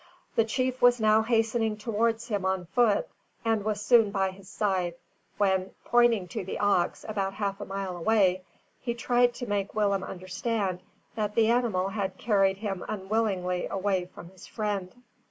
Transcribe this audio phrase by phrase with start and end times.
[0.35, 3.07] The chief was now hastening towards him on foot,
[3.45, 4.95] and was soon by his side,
[5.37, 8.43] when, pointing to the ox about half a mile away,
[8.79, 10.79] he tried to make Willem understand
[11.13, 14.95] that that animal had carried him unwillingly away from his friend.